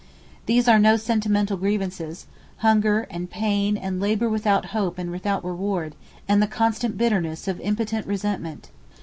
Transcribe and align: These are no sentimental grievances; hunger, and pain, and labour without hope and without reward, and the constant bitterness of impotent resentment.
These 0.47 0.67
are 0.67 0.79
no 0.79 0.97
sentimental 0.97 1.57
grievances; 1.57 2.25
hunger, 2.57 3.05
and 3.11 3.29
pain, 3.29 3.77
and 3.77 3.99
labour 3.99 4.27
without 4.29 4.65
hope 4.73 4.97
and 4.97 5.11
without 5.11 5.45
reward, 5.45 5.93
and 6.27 6.41
the 6.41 6.47
constant 6.47 6.97
bitterness 6.97 7.47
of 7.47 7.59
impotent 7.59 8.07
resentment. 8.07 8.71